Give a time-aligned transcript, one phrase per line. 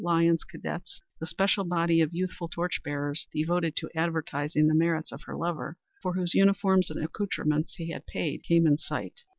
[0.03, 5.21] Lyons Cadets, the special body of youthful torch bearers devoted to advertising the merits of
[5.27, 9.21] her lover, for whose uniforms and accoutrements he had paid, came in sight.